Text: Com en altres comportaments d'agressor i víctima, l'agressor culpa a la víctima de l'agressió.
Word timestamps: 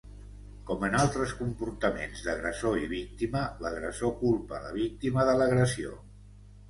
Com 0.67 0.85
en 0.85 0.95
altres 1.01 1.33
comportaments 1.41 2.23
d'agressor 2.27 2.81
i 2.85 2.89
víctima, 2.95 3.43
l'agressor 3.67 4.15
culpa 4.23 4.59
a 4.61 4.67
la 4.67 4.73
víctima 4.83 5.27
de 5.31 5.37
l'agressió. 5.43 5.93